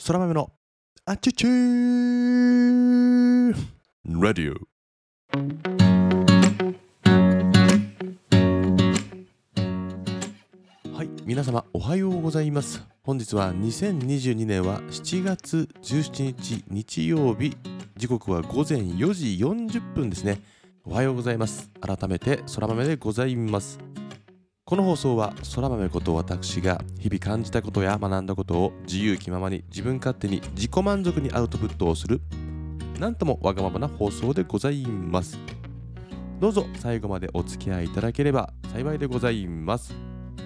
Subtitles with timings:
[0.00, 0.50] そら豆の
[1.04, 3.52] あちゅちゅー。
[4.06, 4.54] ラディオ
[10.96, 12.82] はい皆様おはようございます。
[13.02, 17.54] 本日は2022年は7月17日日曜日。
[17.98, 20.40] 時刻は午前4時40分ですね。
[20.82, 21.68] おはようございます。
[21.82, 23.78] 改めてそら豆でございます
[24.70, 32.20] この放送はそら豆こと私が日々感じたことや学んだことを自由気ままに自分勝手に自己満足にアウトプットをする
[33.00, 35.36] なんともわがままな放送でございます
[36.38, 39.92] どうぞ最後までお付き合いいただければ幸いでございます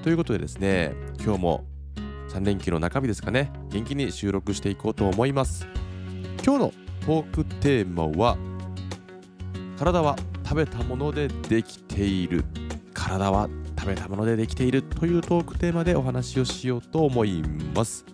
[0.02, 1.66] ということでですね今日も
[2.30, 5.66] 3連休の中日ですかね元気に収録していこうと思います
[6.42, 6.72] 今日の
[7.04, 8.38] トークテーマは
[9.78, 12.42] 体は食べたものでできている
[12.94, 13.50] 体は
[13.84, 17.42] 食べたものでできているというトークテーマでお話をしようと思い
[17.74, 18.06] ます。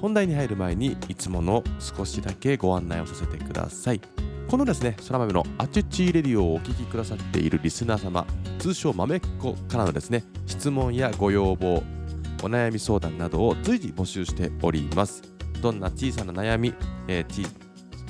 [0.00, 4.00] 本題に入る前にいつもの少しだけご案内をさせてください。
[4.48, 8.26] このですね空豆のアチュチーレディオをお聞きくださっているリスナー様
[8.58, 11.84] 通称豆っ子からのですね質問やご要望
[12.42, 15.22] お悩み相談などを随時募集しております。
[15.62, 16.74] どんな小さな悩み、
[17.06, 17.46] えーち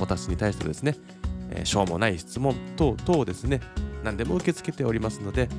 [0.01, 0.97] 私に対してですね、
[1.51, 3.61] えーしょうもない質問等々ですね
[4.03, 5.51] 何でも受け付けておりますので、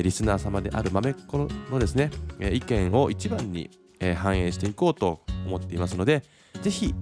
[0.00, 3.68] リスナー様である豆っ子のですね、え意見を一番に、
[4.00, 6.22] え反映していこうと思っていますので
[6.62, 6.94] ぜひ、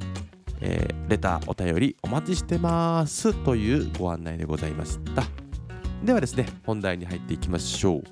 [0.60, 5.24] えーレターお便りお待ちしてますというご案内でございました。
[6.04, 8.02] ではですね本題に入っていきましょう。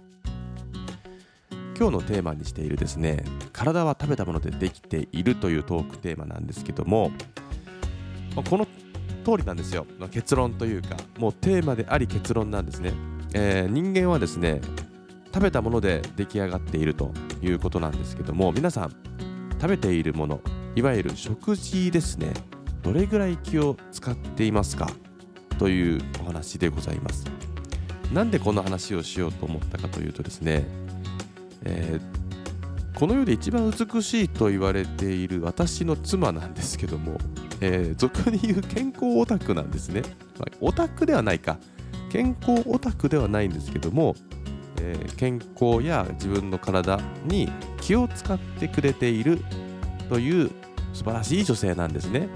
[1.79, 7.13] 今日のテーマにしているですね体は食べたものでできているというトークテーマなんですけども
[8.51, 8.67] この
[9.25, 9.87] 通りなんですよ。
[10.11, 12.93] 結論というかもうテーマであり結論なんですね、
[13.35, 14.61] えー人間はですね
[15.33, 17.13] 食べたもので出来上がっていると
[17.43, 18.91] いうことなんですけども皆さん
[19.61, 20.41] 食べているもの
[20.75, 22.33] いわゆる食事ですね
[22.83, 24.89] どれぐらい気を使っていますか？
[25.59, 27.27] というお話でございます。
[28.13, 30.65] なんでこの話をしようと思ったかというとですね、
[31.65, 32.19] えー
[32.99, 37.19] この世で一番美しいと言われている私の妻なんですけども、
[37.61, 40.03] えー俗に言う健康オタクなんですね、
[40.39, 41.59] まあオタクではないか。
[42.11, 44.15] 健康オタクではないんですけども、
[44.81, 49.43] えー健康や自分の体に気を使ってくれている
[50.09, 50.51] という
[50.93, 52.29] 素晴らしい女性なんですね。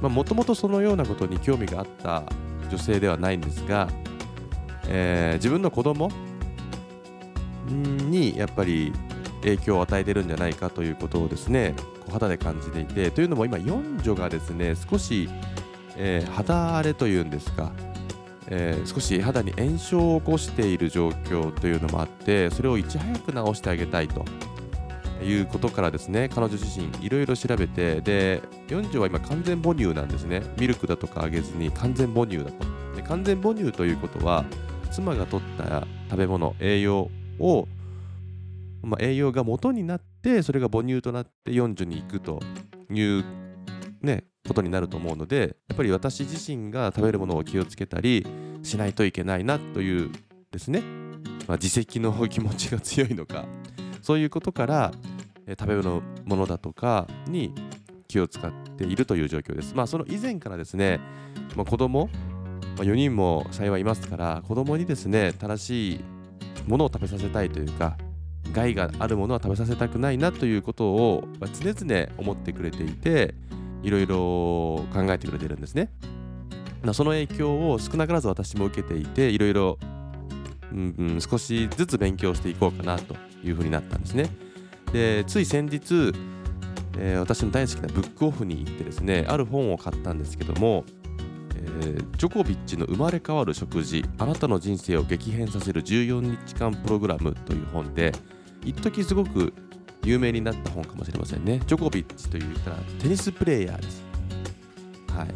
[0.00, 2.22] もともとそのようなことに興味があった
[2.70, 3.88] 女性ではないんですが、
[4.88, 6.10] えー自分の子供
[7.68, 8.92] にやっぱり
[9.42, 11.74] 影響を与えてるんじゃないかということをですね
[12.10, 15.28] 肌で感じていてというのも今四女がですね少し、
[15.96, 17.72] えー肌荒れというんですか、
[18.48, 24.24] えー少し肌に炎症を起こしている状況というのもあってそれをいち早く治してあげたいと
[25.22, 30.42] いうことからですね彼女自身いろいろ調べてで四女は今完全母乳なんですね。
[30.58, 32.52] ミルクだとかあげずに完全母乳だと。
[32.96, 34.44] で完全母乳ということは
[34.90, 37.68] 妻が取った食べ物栄養を
[38.86, 42.40] まあ、栄養が元になってそれが母乳となって四女に行くと
[42.88, 43.24] いう、
[44.00, 48.26] ね、ことになると思うのでやっぱり私自身が食べるものを気をつけたり
[48.62, 50.10] しないといけないなという
[50.50, 50.80] ですね、
[51.46, 53.44] まあ、自責の気持ちが強いのか
[54.02, 54.92] そういうことから
[55.46, 57.52] えー食べ物ものだとかに
[58.08, 59.74] 気を使っているという状況です。
[59.74, 61.00] まあその以前からですね、
[61.54, 62.08] まあ、子供、
[62.76, 66.04] まあ、4人も幸いいますから子供にですね正しい
[66.66, 67.96] ものを食べさせたいというか
[68.52, 71.24] 害があるものは食べさせたくないなということを
[71.60, 73.34] 常々思ってくれていて
[73.82, 74.16] いろいろ
[74.92, 75.90] 考えてくれてるんですね。
[76.92, 79.78] その影響を少なからず私も受けていていろいろ
[81.20, 84.28] 少しずつ勉強していこうかなというふうになったんですね。
[84.92, 86.12] でつい先日、
[86.98, 90.84] えー私の大好きなブックオフに行ってですねある本を買ったんですけども、
[91.54, 98.12] えージョコビッチの生まれ変わる食事あなたの人生を激変させる14日間プログラムという本で
[98.64, 99.52] 一時すごく
[100.06, 101.60] 有名になった本かもしれませんね。
[101.66, 104.04] ジョコビッチというたらテニスプレーヤーです。
[105.08, 105.28] はい。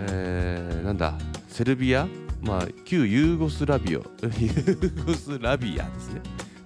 [0.00, 1.14] えー、なんだ？
[1.48, 2.06] セルビア？
[2.42, 6.20] まあ旧ユーゴスラビオ ユーゴスラビアですね。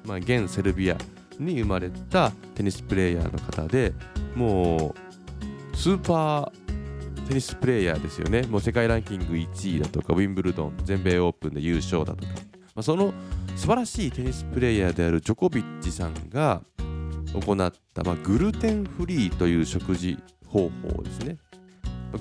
[0.05, 0.99] まあ現セルビア
[1.38, 3.93] に生まれたテニスプレーヤーの方で
[4.35, 4.94] も
[5.73, 8.43] うスーパーテニスプレーヤーですよね。
[8.43, 12.32] もう世界ランキング1位だとかウィンブルドン全米オープンで優勝だとか、
[12.75, 13.14] まあ、その
[13.61, 16.62] 素晴らしいテニスプレーヤーであるジョコビッチさんが
[17.35, 20.17] 行った、まあ、グルテンフリーという食事
[20.47, 21.37] 方法ですね。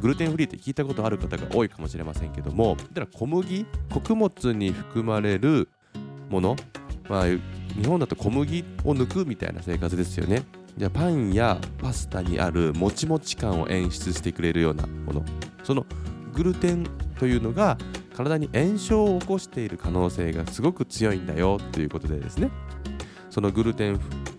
[0.01, 5.69] グルテンフリーって聞いたことある方が多いかもしれませんけどもだから小麦穀物に含まれる
[6.29, 6.57] もの、
[7.07, 7.39] まあ、日
[7.87, 10.43] 本だと小麦を抜くみたいな生活ですよね。
[10.75, 15.23] じゃあパンやパスタにあるもちもち感を演出してくれるようなもの。
[15.63, 15.85] その
[16.33, 16.85] グルテン
[17.17, 17.77] というのが
[18.19, 22.51] 体に炎症を起こしている可能性がすごく強いんだよということでですね。
[23.29, 23.93] そのグルテン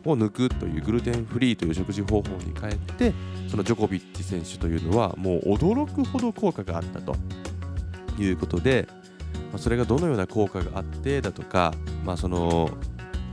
[0.05, 3.15] を抜くというグルテンフリーという食事方法に変えて
[3.49, 7.15] そのジョコビッチ選手というのはもう驚くほど効果があったと
[8.19, 8.87] いうことで、
[9.53, 11.73] ま、それがどのような効果があってだとか、
[12.05, 12.69] まあ、その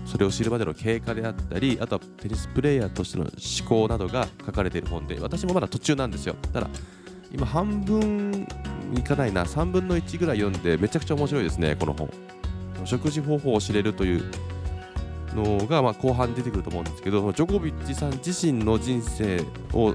[0.05, 6.35] それを知るまでの経過であったりあとはテニスプレーヤーとしての思考などが書かれている本で私もまだ途中なんですよ。
[6.53, 6.69] ただ
[7.33, 8.47] 今半分
[8.95, 9.43] いかないな。
[9.43, 11.75] 3分の1ぐらい読んでめちゃくちゃ面白いですね。
[11.75, 12.09] この本。
[12.85, 14.31] 食事方法を知れるという
[15.35, 19.41] のがまあ後半出てくると思うんですけどジョコビッチさん自身の人生
[19.73, 19.93] を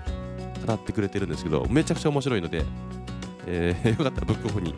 [0.67, 2.65] 語ってくれてるんですけどめちゃくちゃ面白いので、
[3.47, 4.75] えー、 よかったらブックオフに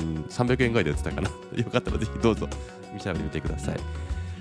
[0.00, 1.30] うん300円ぐらいで売ってたかな。
[1.56, 2.48] よかったらぜひどうぞ
[2.92, 3.76] 見調べてみてください。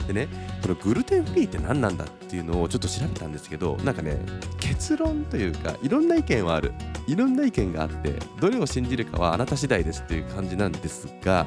[0.08, 0.28] でね
[0.62, 4.18] このグルテンフリーって何なんだっていうのをちょっと調べたんですけどなんかね
[4.60, 6.74] 結論というかいろんな意見はある。
[7.08, 11.46] いろんな意見があってどれを信じるかはあなた次第ですっていう感じなんですが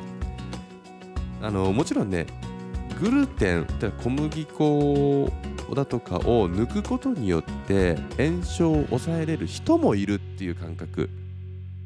[1.43, 2.27] あのもちろんね
[3.01, 3.67] グルテン
[4.03, 5.31] 小麦粉
[5.75, 11.11] だとかを抜くことによって炎症を抑えれる人もいるっていう感覚。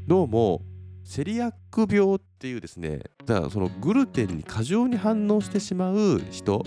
[0.06, 0.62] どうも
[1.04, 6.64] セリアック病っていうですねだからそのグルテンに過剰に反応してしまう人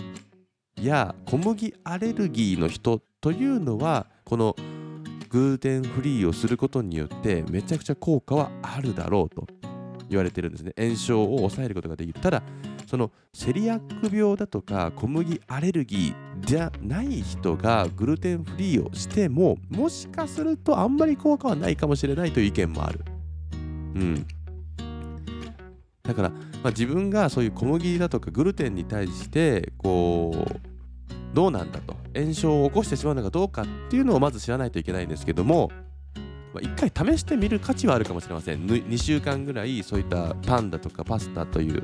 [0.80, 4.54] や小麦アレルギーの人というのはこの
[5.28, 9.46] グルテンフリーをすることによってめちゃくちゃ効果はあるだろうと。
[10.08, 10.72] 言われてるんですね。
[10.78, 12.20] 炎症を抑えることができる。
[12.20, 12.42] ただ
[12.86, 23.00] そのセリアック病だとか小麦アレルギーじゃない人がグルテンフリーをしてももしかするとあんまり効果はないかもしれないという意見もある。
[23.96, 24.26] うん、
[26.02, 35.70] だから、まあ、自分がそういう小麦だとかグルテンに対してこうどうなんだと炎症を起こしてしまうのかどうかっていうのをまず知らないといけないんですけども
[36.56, 38.66] まあ、回試してみる価値はあるかもしれません。
[38.66, 41.82] 2週間ぐらいそういったパンだとかパスタという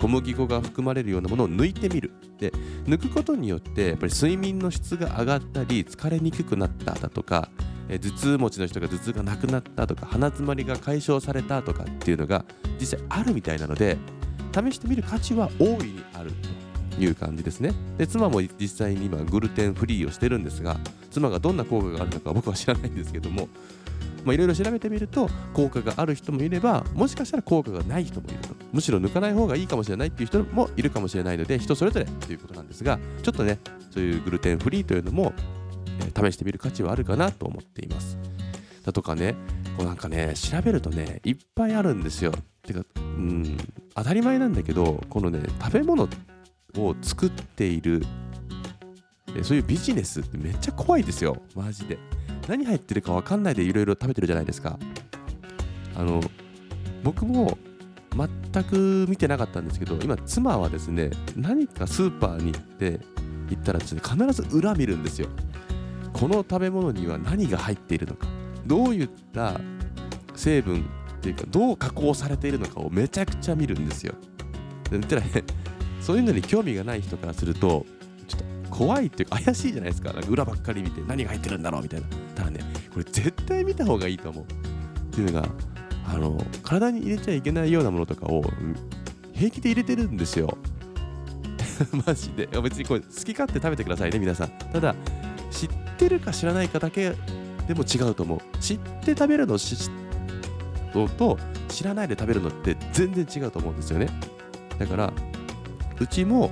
[0.00, 2.10] 小麦粉が含まれるようなものを抜いてみる。
[2.38, 2.50] で
[2.86, 7.50] 抜くことによってやっぱり睡眠の質が上がったり疲れにくくなっただとか
[7.90, 12.44] え頭痛持ちの人が頭痛がなくなったとか鼻づまりが解消されたとかっていうのが
[12.78, 13.98] 実際あるみたいなので
[14.54, 16.30] 試してみる価値は大いにある
[16.96, 17.72] という感じですね。
[17.98, 20.78] で妻も実際に今グルテンフリーをしてるんですが
[21.10, 23.48] 妻がどんな効果があるのか僕は知らないんですけども
[24.26, 28.54] いろいろ調べてみると効果がある人もいればもしかしたら効果がない人もいると。
[28.72, 33.58] むしろ抜かない方がいいかもしれないっていう人もいるかもしれないので人それぞれということなんですがちょっとね
[33.90, 35.32] そういうグルテンフリーというのも、
[36.00, 38.16] 試してみる価値はあるかなと思っています。
[38.84, 39.34] だとかね
[39.76, 42.32] こうなんかね調べるとねいっぱいあるんですよ。
[42.62, 43.56] てかうん
[43.94, 46.08] 当たり前なんだけどこのね食べ物
[46.76, 48.02] を作っている
[49.42, 51.36] そういうビジネスってめっちゃ怖いですよ。
[51.54, 51.98] マジで。
[52.48, 54.78] 何入ってるか分かんないでいろいろ食べてるじゃないですか。
[55.94, 56.20] あの
[57.04, 57.58] 僕も
[58.52, 63.00] 全く見てなかったんですけど今妻はですね何かスーパーに行って
[63.50, 65.28] 行ったらですね必ず裏見るんですよ。
[66.12, 68.26] この食べ物には何が入っているのか
[68.66, 69.60] どういった
[70.34, 70.84] 成分
[71.18, 74.14] っていうかどう加工されているのかをめちゃくちゃ見るんですよ。
[74.90, 75.28] でたらね
[76.00, 77.84] そういうのに興味がない人からすると
[78.26, 78.40] ちょっ
[78.70, 80.12] と怖いっていうか怪しいじゃないですか。
[80.12, 82.06] なんか裏ばっかり見て何が入ってるんだろうみたいな。
[82.34, 82.60] ただね
[82.92, 84.44] これ絶対見た方がいいと思う。
[84.44, 84.46] っ
[85.12, 85.48] ていうのが
[86.06, 88.42] あの体に入れちゃいけないようなものとかを
[89.32, 90.56] 平気で入れてるんですよ。
[92.06, 92.48] マジで。
[92.62, 94.48] 別にこれ好き勝手食べてくださいね皆さん。
[94.72, 94.94] ただ
[96.06, 97.14] ってるか知らないかだけ
[97.68, 98.40] でも違うと思う。
[98.58, 101.38] 知って食べるのと
[101.68, 104.08] 知らないで食べるのって全然違うと思うんですよね。
[104.78, 105.12] だから
[106.00, 106.50] うちも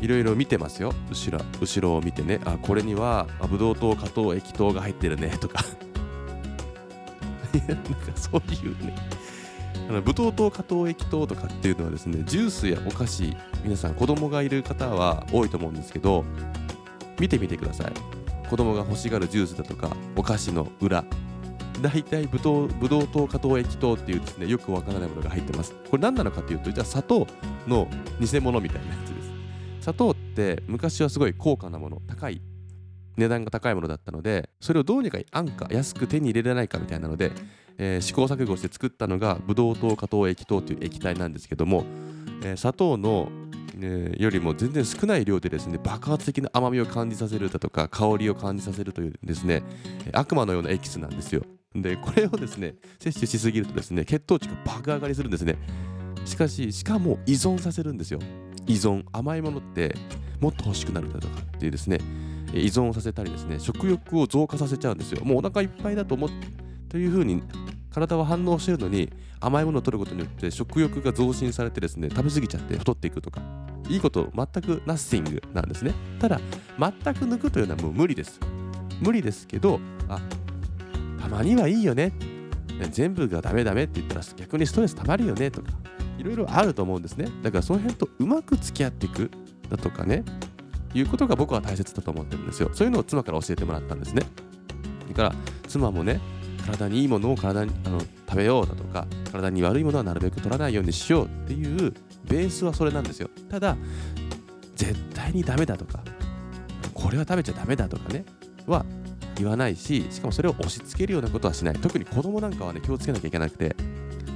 [0.00, 0.92] いろいろ見てますよ。
[1.08, 2.40] 後ろ後ろを見てね。
[2.44, 5.38] あこれにはブドウ糖加糖液糖が入ってるね。
[5.40, 5.64] とか。
[7.68, 7.84] なんか
[8.16, 8.94] そういうね。
[9.88, 16.24] あのブドウ糖加糖液糖とかっていうのはですねジュースやお菓子皆さん子供がいる方は多いと思うんですけど
[17.20, 18.15] 見てみてください。
[18.48, 21.04] 子供が欲しがるジュースだとかお菓子の裏。
[21.82, 25.74] 大体ブドウブドウ糖加糖液糖っていうですねよくわからないものが入ってます。
[25.90, 27.26] これ何なのかというとじゃあ砂糖
[27.66, 27.88] の
[28.18, 29.30] 偽物みたいなやつです。
[29.82, 32.40] 砂糖って昔はすごい高価なもの高い
[33.16, 37.32] 値段が高いものだったのでそれをどうにか安価安く手に入れられないかみたいなので、
[37.78, 41.84] えー、試行錯誤して作ったのがブドウ糖加糖液糖という液体なんですけども、
[42.42, 43.28] えー、砂糖の、
[43.78, 49.62] えー、よりも全然少ない量でですね爆発的な甘みを感じさせるだとか香りを感じさせるというですね
[50.12, 51.42] 悪魔のようなエキスなんですよ。
[51.74, 55.56] でこれをですね摂取しすぎるとですね血糖値が爆上がりするんですね。
[56.24, 58.20] しかししかも依存させるんですよ。
[58.66, 59.94] 依存甘いものって
[60.40, 61.98] もっと欲しくなるだとかっていうですね
[62.52, 65.24] 依存させたりですね食欲を増加させちゃうんですよ。
[65.24, 66.30] もうお腹いっぱいだと思っ
[66.88, 67.42] というふうに
[67.96, 69.10] 体は反応してるのに
[69.40, 73.40] 甘いものを取ることによって食欲が増進されてですね食べ過ぎちゃって太っていくとか。
[73.88, 75.94] いいこと全くナッシングなんですね。
[76.18, 76.40] ただ
[76.78, 78.40] 全く抜くというのはもう無理です。
[79.00, 80.20] 無理ですけどあ
[81.20, 82.12] たまにはいいよね。
[82.90, 85.70] 全部がダメダメって言ったら逆にストレスたまるよねとか
[86.18, 87.28] いろいろあると思うんですね。
[87.42, 89.30] だからその辺とうまく付き合っていく
[89.70, 90.24] だとかね
[90.92, 92.70] いうことが僕は大切だと思ってるんですよ。
[92.72, 94.22] そういうのを妻から教えてもらったんですね。
[95.08, 95.34] だから
[95.68, 96.20] 妻もね
[96.66, 101.94] 体にいいものを体にあの食べようだとか体に悪いものはなるべく取らないようにしようっていう
[102.24, 103.30] ベースはそれなんですよ。
[103.48, 103.76] ただ
[104.74, 106.00] 絶対にダメだとか
[106.92, 108.24] これは食べちゃダメだとかね
[108.66, 108.84] は
[109.36, 111.74] 言わないししかもそれを押し付けるようなことはしない。
[111.78, 113.76] 特に子供なんかはね気をつけなきゃいけなくて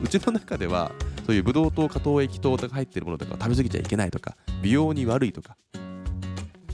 [0.02, 0.92] うちの中では
[1.26, 5.56] そういうブドウ糖加糖液糖とか入ってるものとか食べ過ぎちゃいけないとか美容に悪いとか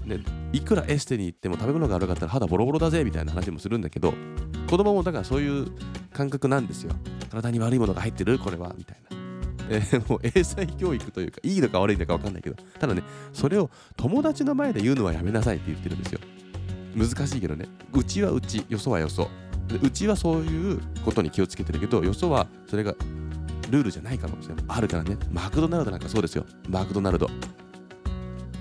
[0.06, 0.20] ね、
[0.52, 4.14] いくらエステに行っても食べ物が悪かったら肌ボロボロだぜみたいな話もするんだけど
[4.66, 5.68] 子供もだからそういう
[6.12, 6.92] 感覚なんですよ。
[7.30, 8.38] 体に悪いものが入ってる？
[8.38, 8.74] これは。
[8.76, 9.16] みたいな、
[9.70, 12.56] えー、もう英才教育というかいいのか悪いのか分かんないけど。
[12.78, 16.20] ただねそれを友達の前で言うのはやめなさいって言ってるんですよ。
[16.96, 17.66] 難しいけどね。
[17.92, 19.28] うちはうちよそはよそ。
[19.82, 22.94] うちはそういうことに気をつけてるけどよそはそれが
[23.70, 24.64] ルールじゃないかもしれない。
[24.68, 25.16] あるからね。
[25.30, 26.44] マクドナルドなんかそうですよ。
[26.68, 27.28] マクドナルド。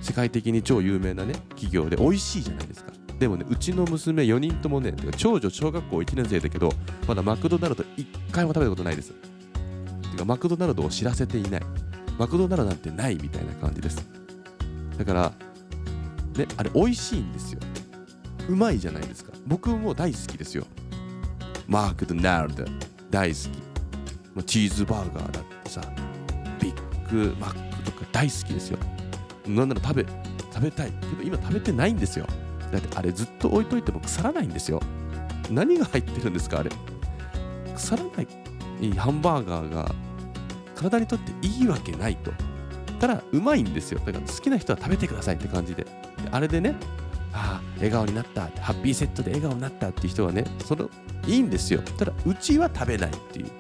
[0.02, 2.92] 世界的に超有名なね企業で美味しいじゃないですか。
[3.20, 6.72] でもねうちの娘4人ともね長女小学校1年生だけど
[7.08, 9.14] まだマクドナルド1回も食べたことないです。
[10.12, 11.62] てかマクドナルドを知らせていない。
[12.18, 14.06] マクドナルドなんてないみたいな感じです。
[14.98, 15.32] だから
[16.38, 17.60] ねあれ美味しいんですよ。
[18.50, 19.32] うまいじゃないですか。
[19.48, 20.66] 僕も大好きですよ。
[21.68, 22.66] マクドナルド
[23.10, 24.44] 大好き。
[24.44, 25.82] チーズバーガーだってさ
[26.60, 28.78] ビッグマックとか大好きですよ。
[29.48, 30.06] なんなら食べ
[30.54, 30.92] 食べたい。
[30.92, 32.28] けど今食べてないんですよ。
[32.80, 34.82] だってあれずっと置いといても腐らないんですよ。
[35.50, 36.72] 何が入ってるんですかあれ。
[37.76, 39.96] 腐らないハンバーガーが
[40.76, 42.32] 体にとっていいわけないと。
[43.00, 44.00] ただうまいんですよ。
[44.06, 45.86] だから好きな人は食べてくださいって感じで。
[46.32, 46.76] あれでね
[47.34, 50.90] ああ笑顔になったハッピーセットで笑顔になったっていう人はねその
[51.28, 51.82] いいんですよ。
[51.98, 53.52] ただうちは食べないっていう。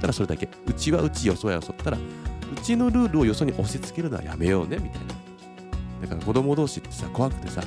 [0.00, 0.48] ただそれだけ。
[0.66, 1.72] うちはうちよそはよそ。
[1.72, 5.14] ただうちのルールをよそに押し付けるのはやめようねみたいな。
[6.02, 7.62] だから子供同士ってさ怖くてさ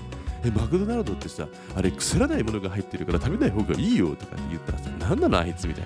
[0.46, 5.86] えマクドナルドってさあれ腐らないものが入ってるから食べない方がいいよとかって言ったらさ何なのあいつみたい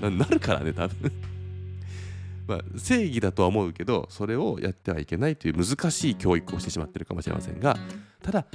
[0.00, 0.10] な。
[0.10, 1.12] なるからね多分。
[2.48, 7.76] まあ正義だとは思うけどそれをやってはいけないという難しい教育をしてしまってるかもしれませんが
[8.20, 8.46] ただ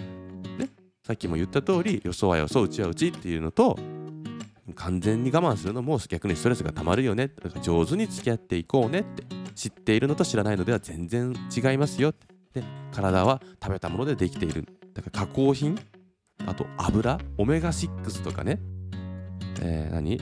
[0.60, 0.70] ね
[1.02, 3.80] さっきも言った通りよそはよそうちはうちっていうのと
[4.76, 7.32] 完全に我慢するのも逆にストレスがたまるよね。
[7.62, 9.24] 上手に付き合っていこうねって
[9.56, 12.14] 知っているのと知らないのでは全然違いますよ
[12.54, 14.77] で体は食べたものでできている。
[14.98, 15.78] だか加工品？
[16.46, 17.20] あと油？
[17.38, 18.60] オメガ6とかね。
[19.62, 20.20] えー、何？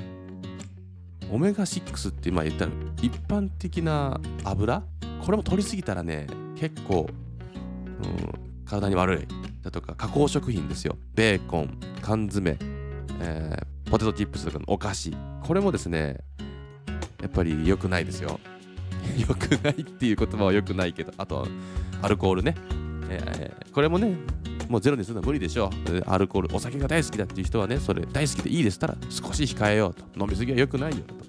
[1.32, 4.84] オメガ6って今言ったら一般的な油？
[5.24, 9.46] これも取りすぎたらね結構、うん、体に悪い。
[9.64, 10.98] だとか加工食品ですよ。
[11.16, 12.58] ベーコン缶詰、
[13.20, 15.16] えー、ポテトチップスとかのお菓子。
[15.42, 16.18] これもですね
[17.22, 18.40] やっぱり良くないですよ。
[19.18, 21.48] 良くないっていう言葉は良くないけどあと
[22.02, 22.56] アルコールね、
[23.10, 24.16] えー、これもね
[24.70, 25.70] もうゼロにするのは無理でしょう。
[26.08, 28.80] アルコールお酒が大好きだっていう人はねそれ大好きでいいです。
[28.80, 30.04] たら少し控えようと。
[30.20, 31.22] 飲みすぎは良くないよとか。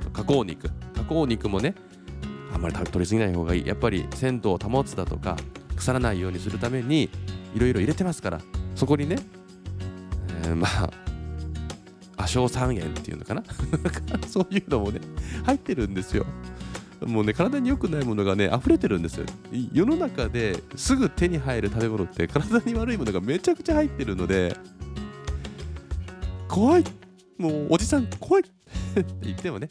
[0.00, 0.68] あと加工肉。
[0.94, 1.74] 加工肉もね
[2.52, 3.66] あんまり取りすぎない方がいい。
[3.66, 5.36] やっぱり鮮度を保つだとか
[5.76, 7.10] 腐らないようにするために
[7.54, 8.40] いろいろ入れてますから。
[8.74, 9.16] そこにね、
[10.44, 10.90] えー、まあ
[12.16, 13.42] 亜硝酸塩っていうのかな。
[14.26, 15.00] そういうのもね
[15.44, 16.24] 入ってるんですよ。
[17.06, 19.26] もうね体に良くないものがね溢れてるんですよ。
[19.72, 24.56] 世の中ですぐ手に入る食べ物って体に悪いものがめちゃくちゃ入ってるので
[26.48, 26.84] 怖い。
[27.38, 28.42] もうおじさん怖い。
[28.42, 29.68] って言ってもね。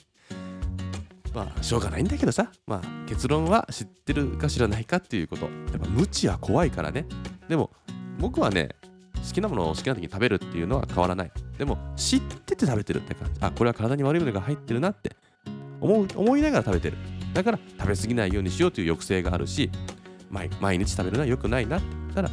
[1.34, 2.52] まあしょうがないんだけどさ。
[2.66, 5.46] まあ結論は知ってるか知らないかっていうこと。
[5.46, 7.06] やっぱ無知は怖いからね。
[7.48, 7.70] でも
[8.18, 8.70] 僕はね
[9.16, 11.32] 好きなものを好きな時に食べるっていうのは変わらない。
[11.60, 13.40] でも知ってて食べてるって感じ。
[13.42, 15.16] あこれは体に悪いものが入ってるなって
[15.80, 16.98] 思う思いながら食べてる。
[17.34, 19.70] だから食べ過ぎないようにしようという抑制があるし
[20.30, 21.80] 毎日食べるのは良くないな。
[22.14, 22.30] ただ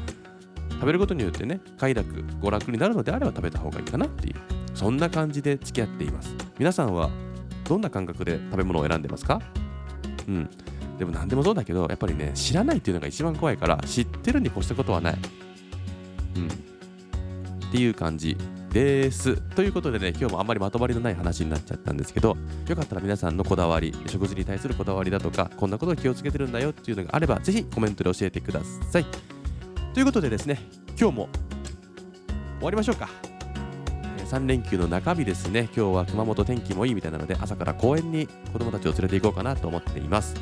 [0.70, 4.34] 食べることによってね快楽娯楽になるのであれば食べた方がいいかなっていう
[4.74, 6.34] そんな感じで付き合っています。
[6.58, 7.10] 皆さんは
[7.64, 9.40] どんな感覚で食べ物を選んでますか？
[10.28, 10.50] うん。
[10.98, 15.18] でも何でもそうだけどやっぱりね知らないっていうのが一番怖いから知ってるに越したことはない。
[16.36, 16.46] うん。
[16.46, 18.36] っていう感じ。
[18.76, 19.36] です。
[19.54, 22.36] ということでね、今日もあんまりまとまりのない話になっちゃったんですけど、
[22.68, 29.06] よかったら皆さんのこだわり、食事に対するこだわりだとか、こんなことを気をつけてるんだよっていうのがあれば、ぜひコメントで教えてください。
[29.94, 31.28] ということでですね、今日も
[32.58, 33.08] 終わりましょうか。
[34.28, 40.34] 3連休の中日ですね、今日は熊本天気もいいみたいなので、朝から公園に子供たちを連れて行こうかなと思っています。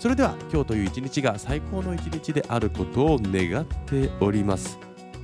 [0.00, 4.76] それでは今日という一日が最高の一日であることを願っております。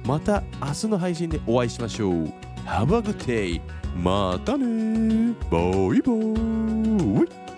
[0.06, 2.51] また明日の配信でお会いしましょう。
[2.64, 3.60] Have a good day!
[3.96, 7.51] またねバイバイ